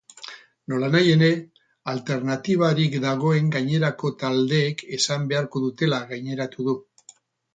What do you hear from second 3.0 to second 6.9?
dagoen gainerako taldeek esan beharko dutela gaineratu du.